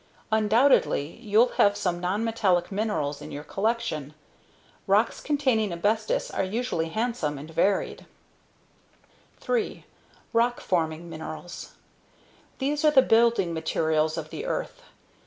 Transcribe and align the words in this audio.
Undoubtedly, 0.31 1.19
you'll 1.21 1.49
have 1.61 1.77
some 1.77 2.01
nonmetallic 2.01 2.71
minerals 2.71 3.21
in 3.21 3.31
your 3.31 3.43
collection. 3.43 4.15
Rocks 4.87 5.21
containing 5.21 5.71
asbestos 5.71 6.31
are 6.31 6.41
especially 6.41 6.89
handsome 6.89 7.37
and 7.37 7.51
varied. 7.51 8.07
3. 9.41 9.85
ROCK 10.33 10.59
FORMING 10.59 11.07
MINERALS. 11.07 11.73
These 12.57 12.83
are 12.83 12.89
the 12.89 13.03
building 13.03 13.53
materials 13.53 14.17
of 14.17 14.31
the 14.31 14.43
earth. 14.47 14.81